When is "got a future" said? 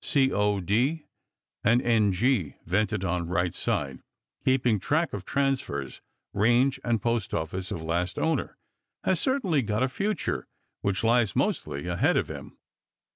9.61-10.47